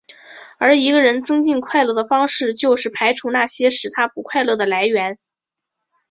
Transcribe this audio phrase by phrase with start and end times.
[0.57, 5.19] 而一个人增进快乐的方式就是排除那些使他不快乐的来源。